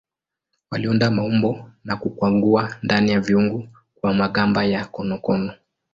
Waliunda 0.71 1.11
maumbo 1.11 1.69
na 1.83 1.97
kukwangua 1.97 2.75
ndani 2.83 3.11
ya 3.11 3.19
viungu 3.19 3.67
kwa 3.95 4.13
magamba 4.13 4.63
ya 4.65 4.85
konokono. 4.85 5.53